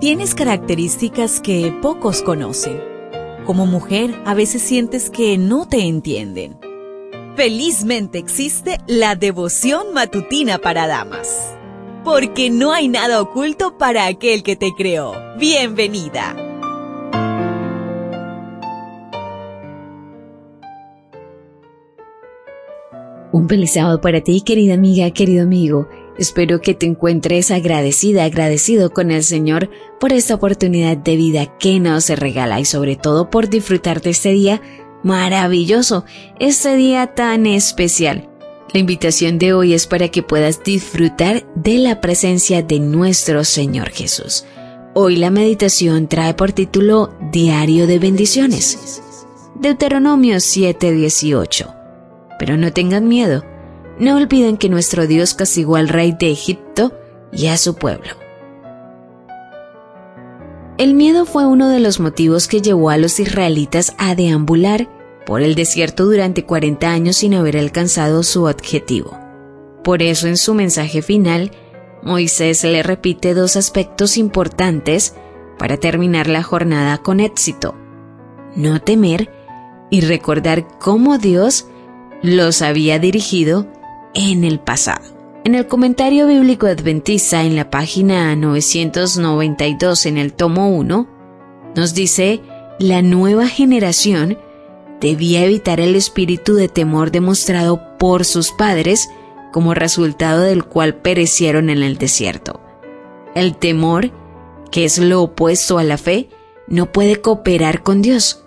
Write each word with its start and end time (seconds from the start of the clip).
Tienes 0.00 0.36
características 0.36 1.40
que 1.40 1.76
pocos 1.82 2.22
conocen. 2.22 2.80
Como 3.44 3.66
mujer, 3.66 4.14
a 4.26 4.34
veces 4.34 4.62
sientes 4.62 5.10
que 5.10 5.36
no 5.38 5.66
te 5.66 5.88
entienden. 5.88 6.56
Felizmente 7.34 8.18
existe 8.18 8.78
la 8.86 9.16
devoción 9.16 9.92
matutina 9.94 10.58
para 10.58 10.86
damas. 10.86 11.52
Porque 12.04 12.48
no 12.48 12.72
hay 12.72 12.86
nada 12.86 13.20
oculto 13.20 13.76
para 13.76 14.06
aquel 14.06 14.44
que 14.44 14.54
te 14.54 14.70
creó. 14.76 15.14
Bienvenida. 15.36 16.36
Un 23.32 23.48
feliz 23.48 23.72
sábado 23.72 24.00
para 24.00 24.20
ti, 24.20 24.42
querida 24.42 24.74
amiga, 24.74 25.10
querido 25.10 25.42
amigo. 25.42 25.88
Espero 26.18 26.60
que 26.60 26.74
te 26.74 26.84
encuentres 26.84 27.52
agradecida, 27.52 28.24
agradecido 28.24 28.90
con 28.90 29.12
el 29.12 29.22
Señor 29.22 29.70
por 30.00 30.12
esta 30.12 30.34
oportunidad 30.34 30.96
de 30.96 31.16
vida 31.16 31.46
que 31.58 31.78
nos 31.78 32.08
regala 32.10 32.58
y 32.58 32.64
sobre 32.64 32.96
todo 32.96 33.30
por 33.30 33.48
disfrutar 33.48 34.02
de 34.02 34.10
este 34.10 34.30
día 34.30 34.60
maravilloso, 35.04 36.04
este 36.40 36.74
día 36.74 37.14
tan 37.14 37.46
especial. 37.46 38.28
La 38.72 38.80
invitación 38.80 39.38
de 39.38 39.54
hoy 39.54 39.74
es 39.74 39.86
para 39.86 40.08
que 40.08 40.24
puedas 40.24 40.62
disfrutar 40.64 41.46
de 41.54 41.78
la 41.78 42.00
presencia 42.00 42.62
de 42.62 42.80
nuestro 42.80 43.44
Señor 43.44 43.90
Jesús. 43.90 44.44
Hoy 44.94 45.16
la 45.16 45.30
meditación 45.30 46.08
trae 46.08 46.34
por 46.34 46.50
título 46.50 47.14
Diario 47.30 47.86
de 47.86 48.00
Bendiciones. 48.00 49.00
Deuteronomio 49.54 50.36
7:18. 50.40 51.74
Pero 52.40 52.56
no 52.56 52.72
tengan 52.72 53.06
miedo 53.06 53.44
no 53.98 54.16
olviden 54.16 54.56
que 54.56 54.68
nuestro 54.68 55.06
Dios 55.06 55.34
castigó 55.34 55.76
al 55.76 55.88
rey 55.88 56.16
de 56.18 56.30
Egipto 56.30 56.92
y 57.32 57.48
a 57.48 57.56
su 57.56 57.74
pueblo. 57.74 58.10
El 60.78 60.94
miedo 60.94 61.26
fue 61.26 61.44
uno 61.44 61.68
de 61.68 61.80
los 61.80 61.98
motivos 61.98 62.46
que 62.46 62.62
llevó 62.62 62.90
a 62.90 62.98
los 62.98 63.18
israelitas 63.18 63.94
a 63.98 64.14
deambular 64.14 64.88
por 65.26 65.42
el 65.42 65.56
desierto 65.56 66.06
durante 66.06 66.44
40 66.44 66.90
años 66.90 67.16
sin 67.16 67.34
haber 67.34 67.56
alcanzado 67.56 68.22
su 68.22 68.44
objetivo. 68.44 69.18
Por 69.82 70.02
eso 70.02 70.28
en 70.28 70.36
su 70.36 70.54
mensaje 70.54 71.02
final, 71.02 71.50
Moisés 72.02 72.62
le 72.62 72.84
repite 72.84 73.34
dos 73.34 73.56
aspectos 73.56 74.16
importantes 74.16 75.14
para 75.58 75.76
terminar 75.76 76.28
la 76.28 76.44
jornada 76.44 76.98
con 76.98 77.18
éxito. 77.18 77.74
No 78.54 78.80
temer 78.80 79.30
y 79.90 80.02
recordar 80.02 80.68
cómo 80.78 81.18
Dios 81.18 81.66
los 82.22 82.62
había 82.62 83.00
dirigido 83.00 83.66
en 84.18 84.42
el 84.42 84.58
pasado. 84.58 85.04
En 85.44 85.54
el 85.54 85.68
comentario 85.68 86.26
bíblico 86.26 86.66
adventista 86.66 87.44
en 87.44 87.54
la 87.54 87.70
página 87.70 88.34
992 88.34 90.06
en 90.06 90.18
el 90.18 90.32
tomo 90.32 90.70
1, 90.70 91.08
nos 91.76 91.94
dice, 91.94 92.40
la 92.80 93.00
nueva 93.00 93.46
generación 93.46 94.36
debía 95.00 95.44
evitar 95.44 95.78
el 95.78 95.94
espíritu 95.94 96.56
de 96.56 96.68
temor 96.68 97.12
demostrado 97.12 97.96
por 97.96 98.24
sus 98.24 98.50
padres, 98.50 99.08
como 99.52 99.72
resultado 99.72 100.40
del 100.40 100.64
cual 100.64 100.96
perecieron 100.96 101.70
en 101.70 101.84
el 101.84 101.96
desierto. 101.96 102.60
El 103.36 103.56
temor, 103.56 104.10
que 104.72 104.84
es 104.84 104.98
lo 104.98 105.22
opuesto 105.22 105.78
a 105.78 105.84
la 105.84 105.96
fe, 105.96 106.28
no 106.66 106.90
puede 106.90 107.20
cooperar 107.20 107.84
con 107.84 108.02
Dios. 108.02 108.42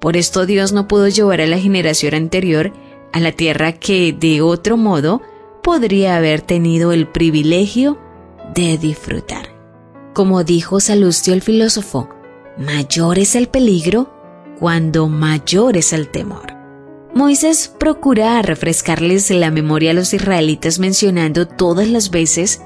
Por 0.00 0.18
esto 0.18 0.44
Dios 0.44 0.72
no 0.72 0.86
pudo 0.86 1.08
llevar 1.08 1.40
a 1.40 1.46
la 1.46 1.58
generación 1.58 2.14
anterior 2.14 2.74
a 3.14 3.20
la 3.20 3.30
tierra 3.30 3.74
que 3.74 4.12
de 4.12 4.42
otro 4.42 4.76
modo 4.76 5.22
podría 5.62 6.16
haber 6.16 6.40
tenido 6.40 6.92
el 6.92 7.06
privilegio 7.06 7.96
de 8.56 8.76
disfrutar. 8.76 9.54
Como 10.12 10.42
dijo 10.42 10.80
Salustio 10.80 11.32
el 11.32 11.40
filósofo, 11.40 12.08
mayor 12.58 13.20
es 13.20 13.36
el 13.36 13.46
peligro 13.46 14.12
cuando 14.58 15.08
mayor 15.08 15.76
es 15.76 15.92
el 15.92 16.08
temor. 16.08 16.54
Moisés 17.14 17.72
procura 17.78 18.42
refrescarles 18.42 19.30
la 19.30 19.52
memoria 19.52 19.92
a 19.92 19.94
los 19.94 20.12
israelitas 20.12 20.80
mencionando 20.80 21.46
todas 21.46 21.88
las 21.88 22.10
veces 22.10 22.62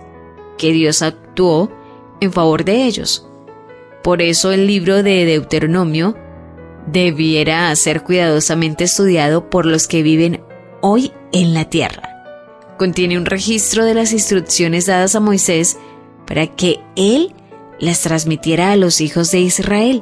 que 0.56 0.72
Dios 0.72 1.02
actuó 1.02 1.70
en 2.22 2.32
favor 2.32 2.64
de 2.64 2.86
ellos. 2.86 3.28
Por 4.02 4.22
eso 4.22 4.50
el 4.52 4.66
libro 4.66 5.02
de 5.02 5.26
Deuteronomio 5.26 6.16
debiera 6.92 7.74
ser 7.76 8.02
cuidadosamente 8.02 8.84
estudiado 8.84 9.50
por 9.50 9.66
los 9.66 9.86
que 9.86 10.02
viven 10.02 10.42
hoy 10.80 11.12
en 11.32 11.54
la 11.54 11.66
tierra. 11.66 12.02
Contiene 12.78 13.18
un 13.18 13.26
registro 13.26 13.84
de 13.84 13.94
las 13.94 14.12
instrucciones 14.12 14.86
dadas 14.86 15.14
a 15.14 15.20
Moisés 15.20 15.78
para 16.26 16.46
que 16.46 16.80
él 16.96 17.34
las 17.80 18.02
transmitiera 18.02 18.72
a 18.72 18.76
los 18.76 19.00
hijos 19.00 19.30
de 19.30 19.40
Israel. 19.40 20.00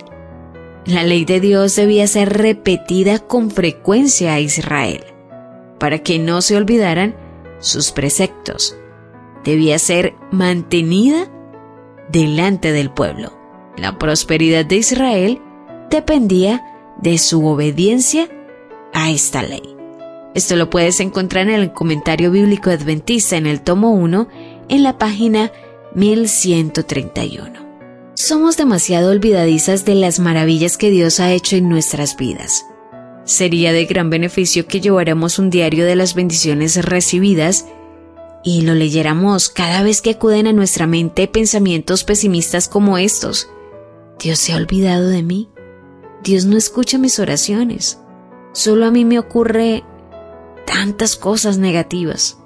La 0.85 1.03
ley 1.03 1.25
de 1.25 1.41
Dios 1.41 1.75
debía 1.77 2.07
ser 2.07 2.33
repetida 2.33 3.19
con 3.19 3.51
frecuencia 3.51 4.35
a 4.35 4.41
Israel, 4.41 5.05
para 5.79 5.99
que 5.99 6.19
no 6.19 6.43
se 6.43 6.57
olvidaran 6.57 7.17
sus 7.59 7.93
preceptos. 7.93 8.77
Debía 9.45 9.79
ser 9.79 10.15
mantenida 10.31 11.29
delante 12.11 12.73
del 12.73 12.91
pueblo. 12.91 13.33
La 13.77 13.99
prosperidad 13.99 14.65
de 14.65 14.77
Israel 14.77 15.41
dependía 15.91 16.76
de 17.01 17.19
su 17.19 17.47
obediencia 17.47 18.29
a 18.93 19.11
esta 19.11 19.43
ley. 19.43 19.77
Esto 20.35 20.57
lo 20.57 20.69
puedes 20.69 21.01
encontrar 21.01 21.49
en 21.49 21.55
el 21.55 21.73
comentario 21.73 22.31
bíblico 22.31 22.71
adventista 22.71 23.37
en 23.37 23.47
el 23.47 23.63
tomo 23.63 23.93
1 23.93 24.29
en 24.69 24.83
la 24.83 24.99
página 24.99 25.51
1131. 25.95 27.67
Somos 28.15 28.57
demasiado 28.57 29.11
olvidadizas 29.11 29.85
de 29.85 29.95
las 29.95 30.19
maravillas 30.19 30.77
que 30.77 30.91
Dios 30.91 31.21
ha 31.21 31.33
hecho 31.33 31.57
en 31.57 31.69
nuestras 31.69 32.17
vidas. 32.17 32.67
Sería 33.25 33.73
de 33.73 33.87
gran 33.87 34.11
beneficio 34.11 34.67
que 34.67 34.81
lleváramos 34.81 35.39
un 35.39 35.51
diario 35.51 35.85
de 35.85 35.97
las 35.97 36.15
bendiciones 36.15 36.83
recibidas 36.85 37.67
y 38.45 38.63
lo 38.63 38.75
leyéramos 38.75 39.49
cada 39.49 39.83
vez 39.83 40.01
que 40.01 40.11
acuden 40.11 40.47
a 40.47 40.53
nuestra 40.53 40.87
mente 40.87 41.27
pensamientos 41.27 42.05
pesimistas 42.05 42.69
como 42.69 42.97
estos. 42.97 43.49
Dios 44.21 44.39
se 44.39 44.53
ha 44.53 44.57
olvidado 44.57 45.09
de 45.09 45.23
mí. 45.23 45.49
Dios 46.27 46.45
no 46.45 46.57
escucha 46.57 46.99
mis 46.99 47.21
oraciones. 47.21 48.01
Solo 48.53 48.87
a 48.87 48.91
mí 48.91 49.05
me 49.05 49.21
ocurre 49.21 49.85
tantas 50.67 51.15
cosas 51.15 51.57
negativas. 51.57 52.39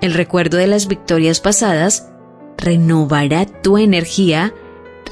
El 0.00 0.14
recuerdo 0.14 0.56
de 0.56 0.66
las 0.66 0.88
victorias 0.88 1.38
pasadas 1.38 2.08
renovará 2.56 3.46
tu 3.46 3.78
energía, 3.78 4.52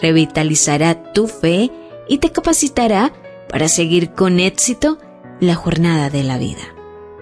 revitalizará 0.02 1.12
tu 1.12 1.28
fe 1.28 1.70
y 2.08 2.18
te 2.18 2.32
capacitará 2.32 3.12
para 3.48 3.68
seguir 3.68 4.10
con 4.10 4.40
éxito 4.40 4.98
la 5.38 5.54
jornada 5.54 6.10
de 6.10 6.24
la 6.24 6.36
vida. 6.36 6.74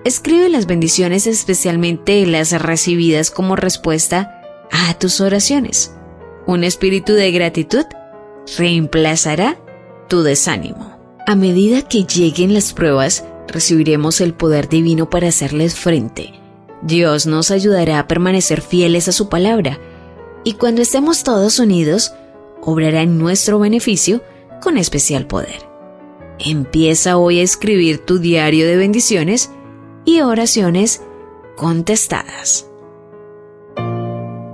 Escribe 0.07 0.49
las 0.49 0.65
bendiciones 0.65 1.27
especialmente 1.27 2.25
las 2.25 2.53
recibidas 2.63 3.31
como 3.31 3.57
respuesta 3.57 4.41
a 4.71 4.95
tus 4.95 5.21
oraciones. 5.21 5.95
Un 6.47 6.65
espíritu 6.65 7.13
de 7.13 7.31
gratitud 7.31 7.85
reemplazará 8.57 9.59
tu 10.09 10.23
desánimo. 10.23 10.94
A 11.27 11.37
medida 11.37 11.81
que 11.81 12.05
lleguen 12.05 12.53
las 12.53 12.75
pruebas, 12.75 13.25
recibiremos 13.49 14.21
el 14.21 14.35
poder 14.35 14.69
divino 14.69 15.09
para 15.09 15.29
hacerles 15.29 15.75
frente. 15.75 16.35
Dios 16.83 17.27
nos 17.27 17.51
ayudará 17.51 17.99
a 17.99 18.07
permanecer 18.07 18.61
fieles 18.61 19.09
a 19.09 19.13
su 19.13 19.31
palabra, 19.31 19.79
y 20.45 20.55
cuando 20.55 20.83
estemos 20.83 21.25
todos 21.25 21.59
unidos, 21.59 22.13
obrará 22.61 23.01
en 23.01 23.17
nuestro 23.17 23.59
beneficio 23.59 24.21
con 24.61 24.77
especial 24.77 25.27
poder. 25.27 25.67
Empieza 26.39 27.17
hoy 27.17 27.41
a 27.41 27.43
escribir 27.43 28.05
tu 28.05 28.19
diario 28.19 28.67
de 28.67 28.77
bendiciones 28.77 29.51
y 30.05 30.21
oraciones 30.21 31.01
contestadas. 31.57 32.69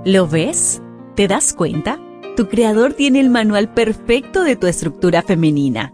¿Lo 0.05 0.25
ves? 0.25 0.81
¿Te 1.15 1.27
das 1.27 1.53
cuenta? 1.53 1.99
Tu 2.37 2.47
creador 2.47 2.93
tiene 2.93 3.19
el 3.19 3.29
manual 3.29 3.73
perfecto 3.73 4.43
de 4.43 4.55
tu 4.55 4.67
estructura 4.67 5.21
femenina 5.21 5.93